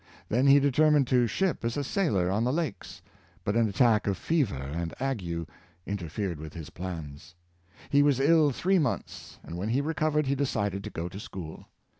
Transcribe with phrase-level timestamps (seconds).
[0.29, 3.03] Then he determined to ship as a sail or on the lakes,
[3.43, 5.21] but an attack of fever and ague
[5.85, 7.35] inter fered with his plans.
[7.91, 11.67] He was ill three months, and when he recovered he decided to go to school.